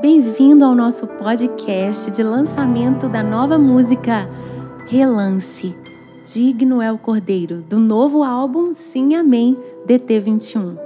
Bem-vindo 0.00 0.64
ao 0.64 0.74
nosso 0.74 1.06
podcast 1.06 2.10
de 2.10 2.22
lançamento 2.22 3.08
da 3.08 3.22
nova 3.22 3.58
música 3.58 4.28
Relance. 4.86 5.76
Digno 6.24 6.80
é 6.80 6.90
o 6.90 6.98
Cordeiro, 6.98 7.62
do 7.62 7.78
novo 7.78 8.24
álbum 8.24 8.74
Sim 8.74 9.14
Amém, 9.14 9.56
DT21. 9.86 10.76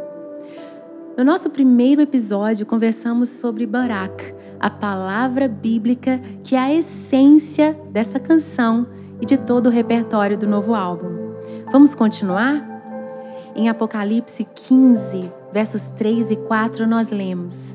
No 1.16 1.24
nosso 1.24 1.48
primeiro 1.48 2.02
episódio, 2.02 2.66
conversamos 2.66 3.28
sobre 3.28 3.64
Barak, 3.64 4.34
a 4.60 4.68
palavra 4.68 5.48
bíblica 5.48 6.20
que 6.42 6.54
é 6.54 6.58
a 6.58 6.74
essência 6.74 7.78
dessa 7.90 8.18
canção 8.18 8.86
e 9.20 9.24
de 9.24 9.38
todo 9.38 9.68
o 9.68 9.70
repertório 9.70 10.36
do 10.36 10.46
novo 10.46 10.74
álbum. 10.74 11.32
Vamos 11.72 11.94
continuar? 11.94 12.66
Em 13.54 13.70
Apocalipse 13.70 14.46
15, 14.54 15.32
versos 15.52 15.86
3 15.86 16.32
e 16.32 16.36
4, 16.36 16.86
nós 16.86 17.10
lemos 17.10 17.74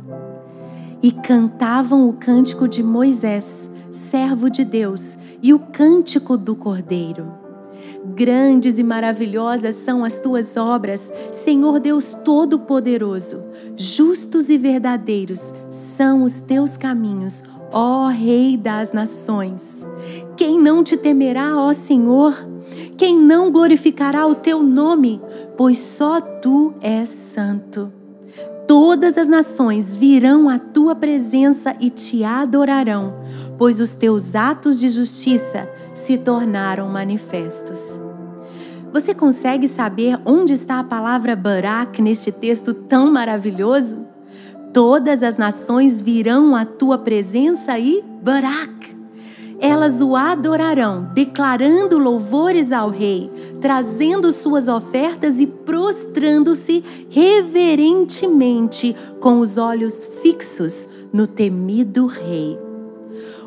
e 1.03 1.11
cantavam 1.11 2.07
o 2.07 2.13
cântico 2.13 2.67
de 2.67 2.83
Moisés, 2.83 3.69
servo 3.91 4.49
de 4.49 4.63
Deus, 4.63 5.17
e 5.41 5.53
o 5.53 5.59
cântico 5.59 6.37
do 6.37 6.55
Cordeiro. 6.55 7.31
Grandes 8.15 8.77
e 8.77 8.83
maravilhosas 8.83 9.75
são 9.75 10.03
as 10.03 10.19
tuas 10.19 10.55
obras, 10.57 11.11
Senhor 11.31 11.79
Deus 11.79 12.13
Todo-Poderoso. 12.13 13.43
Justos 13.75 14.49
e 14.49 14.57
verdadeiros 14.57 15.53
são 15.69 16.23
os 16.23 16.39
teus 16.39 16.77
caminhos, 16.77 17.43
ó 17.71 18.07
Rei 18.07 18.55
das 18.57 18.91
nações. 18.91 19.85
Quem 20.37 20.59
não 20.59 20.83
te 20.83 20.97
temerá, 20.97 21.57
ó 21.57 21.73
Senhor? 21.73 22.47
Quem 22.97 23.17
não 23.19 23.51
glorificará 23.51 24.27
o 24.27 24.35
teu 24.35 24.61
nome? 24.61 25.19
Pois 25.57 25.79
só 25.79 26.21
tu 26.21 26.73
és 26.81 27.09
santo 27.09 28.00
todas 28.71 29.17
as 29.17 29.27
nações 29.27 29.93
virão 29.93 30.47
à 30.47 30.57
tua 30.57 30.95
presença 30.95 31.75
e 31.81 31.89
te 31.89 32.23
adorarão, 32.23 33.15
pois 33.57 33.81
os 33.81 33.91
teus 33.91 34.33
atos 34.33 34.79
de 34.79 34.87
justiça 34.87 35.69
se 35.93 36.17
tornaram 36.17 36.87
manifestos. 36.87 37.99
Você 38.93 39.13
consegue 39.13 39.67
saber 39.67 40.17
onde 40.23 40.53
está 40.53 40.79
a 40.79 40.85
palavra 40.85 41.35
Barak 41.35 42.01
neste 42.01 42.31
texto 42.31 42.73
tão 42.73 43.11
maravilhoso? 43.11 44.07
Todas 44.71 45.21
as 45.21 45.35
nações 45.35 46.01
virão 46.01 46.55
à 46.55 46.63
tua 46.63 46.97
presença 46.97 47.77
e 47.77 48.01
Barak 48.23 49.00
elas 49.61 50.01
o 50.01 50.15
adorarão, 50.15 51.07
declarando 51.13 51.99
louvores 51.99 52.71
ao 52.71 52.89
Rei, 52.89 53.31
trazendo 53.61 54.31
suas 54.31 54.67
ofertas 54.67 55.39
e 55.39 55.45
prostrando-se 55.45 56.83
reverentemente, 57.11 58.95
com 59.19 59.39
os 59.39 59.59
olhos 59.59 60.03
fixos 60.23 60.89
no 61.13 61.27
temido 61.27 62.07
Rei. 62.07 62.57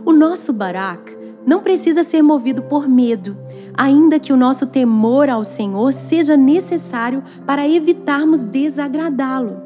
O 0.06 0.12
nosso 0.12 0.52
Barak 0.52 1.18
não 1.44 1.60
precisa 1.60 2.04
ser 2.04 2.22
movido 2.22 2.62
por 2.62 2.88
medo, 2.88 3.36
ainda 3.76 4.20
que 4.20 4.32
o 4.32 4.36
nosso 4.36 4.66
temor 4.66 5.28
ao 5.28 5.42
Senhor 5.42 5.92
seja 5.92 6.36
necessário 6.36 7.24
para 7.44 7.68
evitarmos 7.68 8.44
desagradá-lo. 8.44 9.63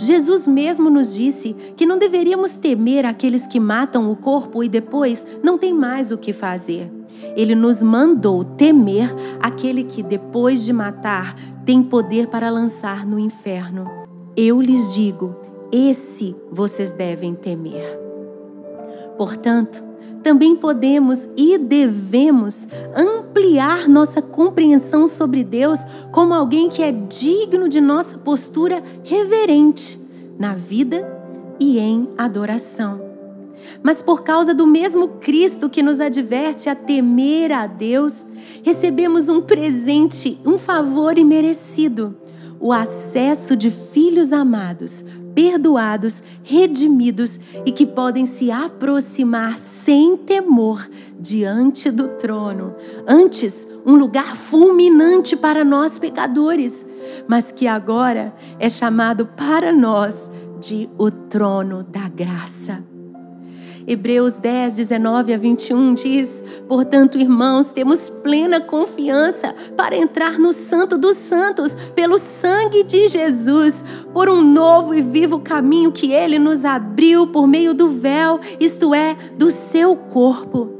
Jesus 0.00 0.46
mesmo 0.46 0.88
nos 0.88 1.14
disse 1.14 1.54
que 1.76 1.84
não 1.84 1.98
deveríamos 1.98 2.52
temer 2.52 3.04
aqueles 3.04 3.46
que 3.46 3.60
matam 3.60 4.10
o 4.10 4.16
corpo 4.16 4.64
e 4.64 4.68
depois 4.68 5.26
não 5.42 5.58
tem 5.58 5.74
mais 5.74 6.10
o 6.10 6.16
que 6.16 6.32
fazer. 6.32 6.90
Ele 7.36 7.54
nos 7.54 7.82
mandou 7.82 8.42
temer 8.42 9.14
aquele 9.40 9.84
que, 9.84 10.02
depois 10.02 10.64
de 10.64 10.72
matar, 10.72 11.34
tem 11.66 11.82
poder 11.82 12.28
para 12.28 12.48
lançar 12.48 13.06
no 13.06 13.18
inferno. 13.18 13.84
Eu 14.34 14.58
lhes 14.58 14.94
digo: 14.94 15.36
esse 15.70 16.34
vocês 16.50 16.90
devem 16.92 17.34
temer. 17.34 18.09
Portanto, 19.16 19.84
também 20.22 20.54
podemos 20.54 21.28
e 21.36 21.56
devemos 21.56 22.68
ampliar 22.94 23.88
nossa 23.88 24.20
compreensão 24.20 25.08
sobre 25.08 25.42
Deus 25.42 25.80
como 26.12 26.34
alguém 26.34 26.68
que 26.68 26.82
é 26.82 26.92
digno 26.92 27.68
de 27.68 27.80
nossa 27.80 28.18
postura 28.18 28.82
reverente 29.02 29.98
na 30.38 30.54
vida 30.54 31.06
e 31.58 31.78
em 31.78 32.08
adoração. 32.18 33.10
Mas 33.82 34.02
por 34.02 34.22
causa 34.22 34.54
do 34.54 34.66
mesmo 34.66 35.08
Cristo 35.08 35.68
que 35.68 35.82
nos 35.82 36.00
adverte 36.00 36.68
a 36.68 36.74
temer 36.74 37.52
a 37.52 37.66
Deus, 37.66 38.24
recebemos 38.62 39.28
um 39.28 39.40
presente, 39.40 40.38
um 40.44 40.58
favor 40.58 41.18
imerecido: 41.18 42.16
o 42.58 42.72
acesso 42.72 43.56
de 43.56 43.70
filhos 43.70 44.32
amados, 44.32 45.04
perdoados, 45.34 46.22
redimidos 46.42 47.38
e 47.64 47.72
que 47.72 47.86
podem 47.86 48.26
se 48.26 48.50
aproximar 48.50 49.58
sem 49.58 50.16
temor 50.16 50.88
diante 51.18 51.90
do 51.90 52.08
trono. 52.08 52.74
Antes, 53.06 53.66
um 53.84 53.94
lugar 53.94 54.36
fulminante 54.36 55.36
para 55.36 55.64
nós 55.64 55.98
pecadores, 55.98 56.84
mas 57.28 57.50
que 57.50 57.66
agora 57.66 58.34
é 58.58 58.68
chamado 58.68 59.26
para 59.26 59.72
nós 59.72 60.30
de 60.60 60.88
o 60.98 61.10
trono 61.10 61.82
da 61.82 62.08
graça. 62.08 62.89
Hebreus 63.86 64.36
10, 64.36 64.76
19 64.76 65.32
a 65.34 65.38
21 65.38 65.94
diz: 65.94 66.42
Portanto, 66.68 67.18
irmãos, 67.18 67.70
temos 67.70 68.08
plena 68.08 68.60
confiança 68.60 69.54
para 69.76 69.96
entrar 69.96 70.38
no 70.38 70.52
Santo 70.52 70.96
dos 70.96 71.16
Santos 71.16 71.74
pelo 71.94 72.18
sangue 72.18 72.82
de 72.84 73.08
Jesus, 73.08 73.84
por 74.12 74.28
um 74.28 74.42
novo 74.42 74.94
e 74.94 75.02
vivo 75.02 75.40
caminho 75.40 75.92
que 75.92 76.12
ele 76.12 76.38
nos 76.38 76.64
abriu 76.64 77.26
por 77.26 77.46
meio 77.46 77.74
do 77.74 77.88
véu, 77.88 78.40
isto 78.58 78.94
é, 78.94 79.16
do 79.36 79.50
seu 79.50 79.96
corpo. 79.96 80.79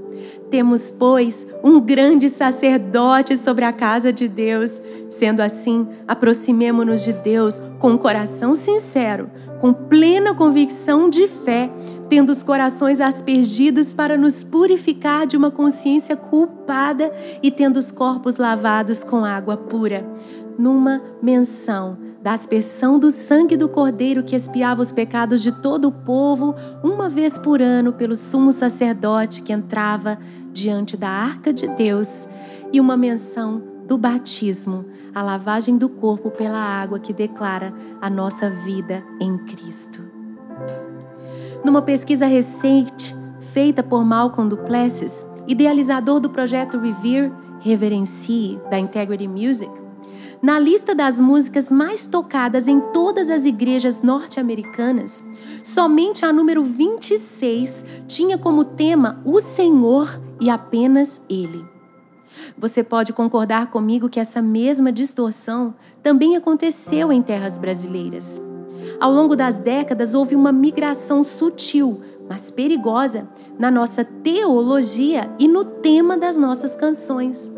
Temos, 0.50 0.90
pois, 0.90 1.46
um 1.62 1.80
grande 1.80 2.28
sacerdote 2.28 3.36
sobre 3.36 3.64
a 3.64 3.72
casa 3.72 4.12
de 4.12 4.26
Deus. 4.26 4.80
Sendo 5.08 5.40
assim, 5.40 5.86
aproximemo-nos 6.08 7.02
de 7.02 7.12
Deus 7.12 7.60
com 7.78 7.92
um 7.92 7.98
coração 7.98 8.56
sincero, 8.56 9.30
com 9.60 9.72
plena 9.72 10.34
convicção 10.34 11.08
de 11.08 11.28
fé, 11.28 11.70
tendo 12.08 12.30
os 12.30 12.42
corações 12.42 13.00
aspergidos 13.00 13.94
para 13.94 14.16
nos 14.16 14.42
purificar 14.42 15.26
de 15.26 15.36
uma 15.36 15.50
consciência 15.50 16.16
culpada 16.16 17.12
e 17.42 17.50
tendo 17.50 17.76
os 17.76 17.90
corpos 17.90 18.36
lavados 18.36 19.04
com 19.04 19.24
água 19.24 19.56
pura. 19.56 20.04
Numa 20.58 21.00
menção 21.22 22.09
da 22.22 22.34
aspersão 22.34 22.98
do 22.98 23.10
sangue 23.10 23.56
do 23.56 23.68
Cordeiro 23.68 24.22
que 24.22 24.36
expiava 24.36 24.82
os 24.82 24.92
pecados 24.92 25.42
de 25.42 25.52
todo 25.52 25.88
o 25.88 25.92
povo, 25.92 26.54
uma 26.82 27.08
vez 27.08 27.38
por 27.38 27.62
ano, 27.62 27.92
pelo 27.92 28.14
sumo 28.14 28.52
sacerdote 28.52 29.42
que 29.42 29.52
entrava 29.52 30.18
diante 30.52 30.96
da 30.96 31.08
arca 31.08 31.52
de 31.52 31.66
Deus, 31.68 32.28
e 32.72 32.80
uma 32.80 32.96
menção 32.96 33.62
do 33.86 33.98
batismo, 33.98 34.84
a 35.14 35.22
lavagem 35.22 35.76
do 35.76 35.88
corpo 35.88 36.30
pela 36.30 36.58
água 36.58 37.00
que 37.00 37.12
declara 37.12 37.74
a 38.00 38.08
nossa 38.08 38.48
vida 38.48 39.02
em 39.18 39.36
Cristo. 39.38 40.00
Numa 41.64 41.82
pesquisa 41.82 42.26
recente 42.26 43.16
feita 43.52 43.82
por 43.82 44.04
Malcolm 44.04 44.48
Duplessis, 44.48 45.26
idealizador 45.48 46.20
do 46.20 46.30
projeto 46.30 46.78
Revere, 46.78 47.32
Reverencie, 47.60 48.60
da 48.70 48.78
Integrity 48.78 49.26
Music, 49.26 49.79
na 50.42 50.58
lista 50.58 50.94
das 50.94 51.20
músicas 51.20 51.70
mais 51.70 52.06
tocadas 52.06 52.66
em 52.66 52.80
todas 52.80 53.28
as 53.28 53.44
igrejas 53.44 54.02
norte-americanas, 54.02 55.22
somente 55.62 56.24
a 56.24 56.32
número 56.32 56.64
26 56.64 57.84
tinha 58.06 58.38
como 58.38 58.64
tema 58.64 59.20
o 59.24 59.38
Senhor 59.40 60.20
e 60.40 60.48
apenas 60.48 61.20
Ele. 61.28 61.64
Você 62.56 62.82
pode 62.82 63.12
concordar 63.12 63.66
comigo 63.66 64.08
que 64.08 64.20
essa 64.20 64.40
mesma 64.40 64.90
distorção 64.90 65.74
também 66.02 66.36
aconteceu 66.36 67.12
em 67.12 67.20
terras 67.20 67.58
brasileiras. 67.58 68.40
Ao 68.98 69.12
longo 69.12 69.36
das 69.36 69.58
décadas, 69.58 70.14
houve 70.14 70.34
uma 70.34 70.52
migração 70.52 71.22
sutil, 71.22 72.00
mas 72.28 72.50
perigosa, 72.50 73.28
na 73.58 73.70
nossa 73.70 74.04
teologia 74.04 75.30
e 75.38 75.46
no 75.48 75.64
tema 75.64 76.16
das 76.16 76.36
nossas 76.36 76.76
canções. 76.76 77.52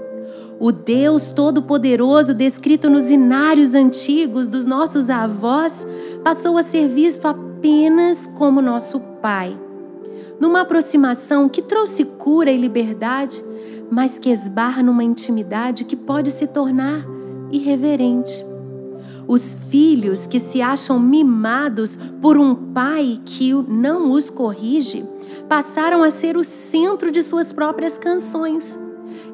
O 0.62 0.70
Deus 0.70 1.32
Todo-Poderoso, 1.32 2.32
descrito 2.32 2.88
nos 2.88 3.10
inários 3.10 3.74
antigos 3.74 4.46
dos 4.46 4.64
nossos 4.64 5.10
avós, 5.10 5.84
passou 6.22 6.56
a 6.56 6.62
ser 6.62 6.86
visto 6.86 7.26
apenas 7.26 8.28
como 8.38 8.62
nosso 8.62 9.00
Pai. 9.20 9.58
Numa 10.38 10.60
aproximação 10.60 11.48
que 11.48 11.60
trouxe 11.60 12.04
cura 12.04 12.48
e 12.48 12.56
liberdade, 12.56 13.44
mas 13.90 14.20
que 14.20 14.30
esbarra 14.30 14.84
numa 14.84 15.02
intimidade 15.02 15.84
que 15.84 15.96
pode 15.96 16.30
se 16.30 16.46
tornar 16.46 17.04
irreverente. 17.50 18.46
Os 19.26 19.54
filhos 19.68 20.28
que 20.28 20.38
se 20.38 20.62
acham 20.62 21.00
mimados 21.00 21.98
por 22.20 22.38
um 22.38 22.54
pai 22.54 23.20
que 23.24 23.52
não 23.52 24.12
os 24.12 24.30
corrige 24.30 25.04
passaram 25.48 26.04
a 26.04 26.10
ser 26.10 26.36
o 26.36 26.44
centro 26.44 27.10
de 27.10 27.20
suas 27.20 27.52
próprias 27.52 27.98
canções. 27.98 28.78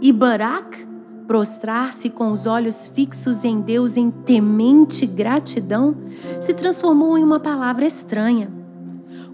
E 0.01 0.11
Barak 0.11 0.88
prostrar-se 1.29 2.09
com 2.09 2.33
os 2.33 2.47
olhos 2.47 2.87
fixos 2.87 3.45
em 3.45 3.61
Deus 3.61 3.99
em 3.99 4.11
temente 4.11 5.05
gratidão, 5.05 5.95
se 6.41 6.55
transformou 6.55 7.19
em 7.19 7.23
uma 7.23 7.39
palavra 7.39 7.85
estranha. 7.85 8.51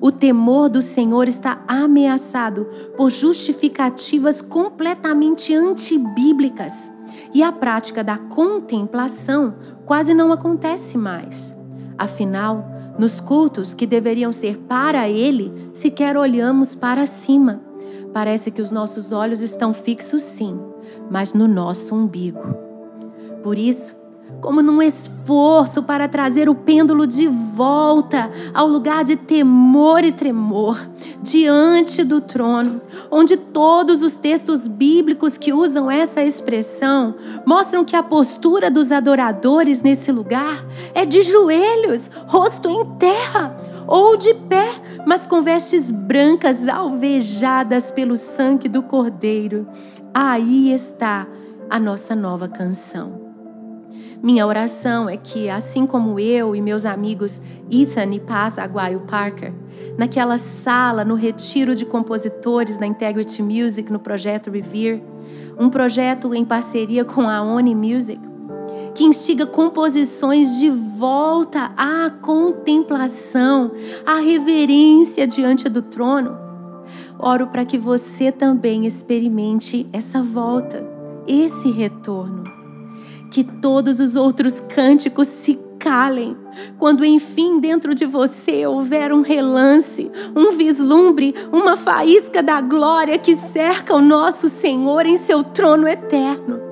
O 0.00 0.11
temor 0.11 0.69
do 0.69 0.82
Senhor 0.82 1.29
está 1.29 1.62
ameaçado 1.69 2.67
por 2.96 3.11
justificativas 3.11 4.43
completamente 4.43 5.55
antibíblicas 5.55 6.91
e 7.32 7.44
a 7.44 7.52
prática 7.52 8.02
da 8.02 8.19
contemplação 8.19 9.55
quase 9.87 10.12
não 10.12 10.32
acontece 10.32 10.99
mais. 10.99 11.56
Afinal, 11.96 12.67
nos 12.99 13.20
cultos 13.20 13.73
que 13.73 13.87
deveriam 13.87 14.32
ser 14.32 14.58
para 14.58 15.08
Ele, 15.08 15.70
sequer 15.73 16.17
olhamos 16.17 16.75
para 16.75 17.06
cima. 17.06 17.62
Parece 18.12 18.50
que 18.50 18.61
os 18.61 18.73
nossos 18.73 19.12
olhos 19.12 19.41
estão 19.41 19.73
fixos, 19.73 20.23
sim, 20.23 20.74
mas 21.11 21.35
no 21.35 21.47
nosso 21.47 21.95
umbigo. 21.95 22.57
Por 23.43 23.59
isso, 23.59 24.05
como 24.41 24.63
num 24.63 24.83
esforço 24.83 25.83
para 25.83 26.09
trazer 26.09 26.49
o 26.49 26.55
pêndulo 26.55 27.07
de 27.07 27.27
volta 27.27 28.31
ao 28.53 28.69
lugar 28.69 29.03
de 29.03 29.17
temor 29.17 30.05
e 30.05 30.13
tremor, 30.13 30.79
diante 31.23 32.05
do 32.05 32.21
trono, 32.21 32.83
onde 33.11 33.37
todos 33.37 34.03
os 34.03 34.13
textos 34.13 34.69
bíblicos 34.69 35.39
que 35.39 35.53
usam 35.53 35.91
essa 35.91 36.23
expressão 36.23 37.15
mostram 37.47 37.85
que 37.85 37.97
a 37.97 38.03
postura 38.03 38.71
dos 38.71 38.93
adoradores 38.93 39.81
nesse 39.81 40.13
lugar 40.13 40.65
é 40.95 41.07
de 41.07 41.23
joelhos, 41.23 42.11
rosto 42.27 42.69
em 42.69 42.85
terra, 42.97 43.57
ou 43.87 44.17
de 44.17 44.35
pé, 44.35 44.67
mas 45.07 45.27
com 45.27 45.43
vestes 45.43 45.91
brancas 45.91 46.69
alvejadas 46.69 47.91
pelo 47.91 48.17
sangue 48.17 48.69
do 48.69 48.83
Cordeiro. 48.83 49.67
Aí 50.13 50.73
está 50.73 51.27
a 51.69 51.79
nossa 51.79 52.15
nova 52.15 52.49
canção. 52.49 53.25
Minha 54.23 54.47
oração 54.47 55.07
é 55.07 55.19
que, 55.19 55.51
assim 55.51 55.87
como 55.87 56.19
eu 56.19 56.57
e 56.57 56.63
meus 56.63 56.87
amigos 56.87 57.43
Ethan 57.71 58.15
e 58.15 58.21
Paz 58.21 58.59
Aguayo 58.59 59.01
Parker, 59.01 59.53
naquela 59.99 60.39
sala 60.39 61.05
no 61.05 61.15
retiro 61.15 61.75
de 61.75 61.85
compositores 61.85 62.79
da 62.79 62.87
Integrity 62.87 63.43
Music 63.43 63.93
no 63.93 63.99
projeto 63.99 64.51
Revere, 64.51 65.05
um 65.59 65.69
projeto 65.69 66.35
em 66.35 66.43
parceria 66.43 67.05
com 67.05 67.29
a 67.29 67.43
Oni 67.43 67.75
Music, 67.75 68.21
que 68.94 69.05
instiga 69.05 69.44
composições 69.46 70.58
de 70.58 70.70
volta 70.70 71.73
à 71.76 72.11
contemplação, 72.11 73.73
à 74.06 74.17
reverência 74.17 75.26
diante 75.26 75.69
do 75.69 75.82
trono. 75.82 76.38
Oro 77.19 77.49
para 77.49 77.64
que 77.64 77.79
você 77.79 78.31
também 78.31 78.87
experimente 78.87 79.87
essa 79.93 80.23
volta, 80.23 80.87
esse 81.26 81.70
retorno 81.70 82.44
que 83.35 83.43
todos 83.43 83.99
os 83.99 84.14
outros 84.14 84.61
cânticos 84.61 85.26
se 85.26 85.58
calem, 85.81 86.37
quando 86.79 87.05
enfim 87.05 87.58
dentro 87.58 87.93
de 87.93 88.06
você 88.06 88.64
houver 88.64 89.12
um 89.12 89.23
relance, 89.23 90.08
um 90.37 90.52
vislumbre, 90.52 91.35
uma 91.52 91.76
faísca 91.76 92.41
da 92.41 92.61
glória 92.61 93.19
que 93.19 93.35
cerca 93.35 93.93
o 93.93 94.00
nosso 94.00 94.49
Senhor 94.49 95.05
em 95.05 95.17
seu 95.17 95.43
trono 95.43 95.88
eterno. 95.88 96.64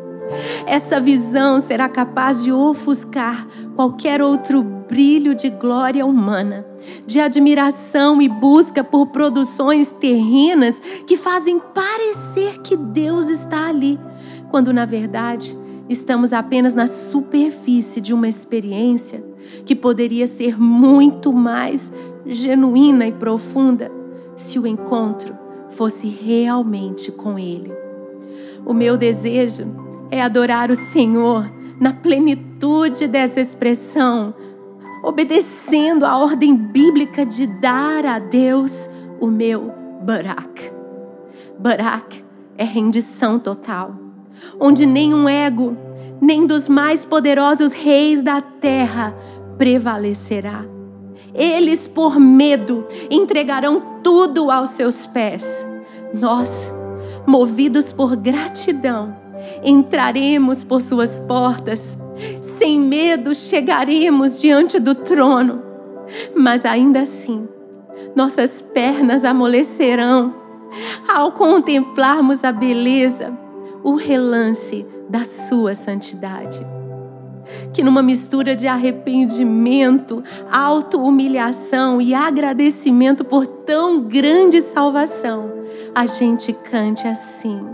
Essa 0.67 1.01
visão 1.01 1.61
será 1.61 1.89
capaz 1.89 2.43
de 2.43 2.53
ofuscar 2.53 3.47
qualquer 3.75 4.23
outro 4.23 4.63
brilho 4.63 5.35
de 5.35 5.49
glória 5.51 6.05
humana, 6.05 6.67
de 7.07 7.21
admiração 7.21 8.21
e 8.21 8.29
busca 8.29 8.85
por 8.85 9.07
produções 9.07 9.89
terrenas 9.89 10.79
que 11.07 11.17
fazem 11.17 11.59
parecer 11.59 12.59
que 12.61 12.77
Deus 12.77 13.29
está 13.29 13.69
ali, 13.69 13.99
quando 14.51 14.73
na 14.73 14.85
verdade 14.85 15.59
estamos 15.89 16.33
apenas 16.33 16.75
na 16.75 16.87
superfície 16.87 18.01
de 18.01 18.15
uma 18.15 18.29
experiência 18.29 19.25
que 19.65 19.75
poderia 19.75 20.27
ser 20.27 20.59
muito 20.61 21.33
mais 21.33 21.93
genuína 22.25 23.07
e 23.07 23.13
profunda 23.13 23.91
se 24.37 24.59
o 24.59 24.67
encontro 24.67 25.37
fosse 25.71 26.07
realmente 26.07 27.11
com 27.11 27.39
Ele. 27.39 27.73
O 28.65 28.73
meu 28.73 28.97
desejo 28.97 29.92
é 30.13 30.23
adorar 30.23 30.71
o 30.71 30.77
Senhor 30.77 31.51
na 31.81 31.93
plenitude 31.93 33.09
dessa 33.09 33.41
expressão, 33.41 34.33
obedecendo 35.03 36.07
a 36.07 36.17
ordem 36.17 36.55
bíblica 36.55 37.27
de 37.27 37.49
dar 37.49 38.07
a 38.07 38.21
Deus 38.21 38.89
o 39.19 39.27
meu 39.27 39.73
Barak. 40.03 40.71
Barak 41.59 42.25
é 42.57 42.63
rendição 42.63 43.41
total 43.41 44.03
onde 44.59 44.87
nenhum 44.87 45.29
ego, 45.29 45.77
nem 46.21 46.47
dos 46.47 46.69
mais 46.69 47.05
poderosos 47.05 47.73
reis 47.73 48.23
da 48.23 48.41
terra 48.41 49.15
prevalecerá. 49.59 50.65
Eles, 51.35 51.87
por 51.89 52.21
medo, 52.21 52.87
entregarão 53.11 53.83
tudo 54.03 54.51
aos 54.51 54.71
seus 54.71 55.07
pés. 55.07 55.67
Nós, 56.13 56.73
movidos 57.27 57.93
por 57.93 58.17
gratidão, 58.17 59.17
entraremos 59.63 60.65
por 60.65 60.81
suas 60.81 61.21
portas. 61.21 61.99
Sem 62.41 62.79
medo 62.81 63.35
chegaremos 63.35 64.41
diante 64.41 64.79
do 64.79 64.95
trono. 64.95 65.63
Mas 66.37 66.65
ainda 66.65 67.01
assim, 67.01 67.49
nossas 68.15 68.61
pernas 68.61 69.25
amolecerão 69.25 70.35
ao 71.09 71.33
contemplarmos 71.33 72.45
a 72.45 72.53
beleza 72.53 73.37
o 73.83 73.95
relance 73.95 74.87
da 75.09 75.25
sua 75.25 75.75
santidade. 75.75 76.65
Que 77.73 77.83
numa 77.83 78.03
mistura 78.03 78.55
de 78.55 78.67
arrependimento, 78.67 80.23
auto-humilhação 80.51 82.01
e 82.01 82.15
agradecimento 82.15 83.25
por 83.25 83.47
tão 83.47 84.01
grande 84.03 84.61
salvação, 84.61 85.51
a 85.95 86.07
gente 86.07 86.53
cante 86.53 87.07
assim. 87.07 87.72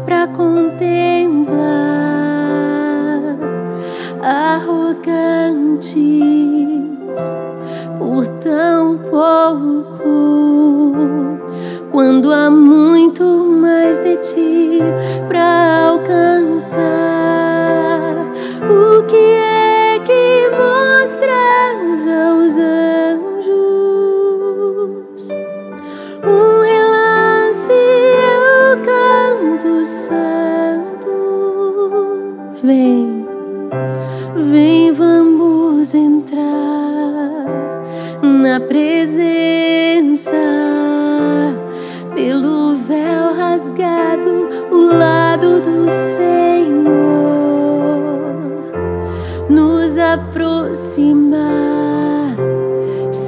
para 0.05 0.27
contemplar. 0.27 1.88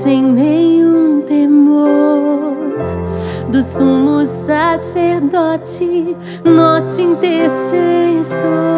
Sem 0.01 0.24
nenhum 0.24 1.22
temor 1.22 2.58
do 3.51 3.62
sumo 3.62 4.25
sacerdote, 4.25 6.17
nosso 6.43 7.00
intercessor. 7.00 8.71